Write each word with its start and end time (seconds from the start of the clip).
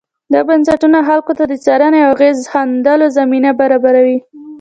دا 0.33 0.39
بنسټونه 0.47 0.99
خلکو 1.07 1.31
ته 1.37 1.43
د 1.47 1.53
څارنې 1.65 1.99
او 2.05 2.11
اغېز 2.15 2.37
ښندلو 2.51 3.07
زمینه 3.17 3.49
برابروي. 3.59 4.17